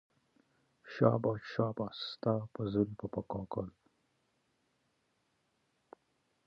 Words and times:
شاباش 0.93 1.41
شاباش 1.53 1.53
شاباش 1.55 1.97
ستا 2.11 2.33
په 2.53 2.61
زلفو 2.73 3.05
په 3.13 3.21
كاكل 3.31 3.67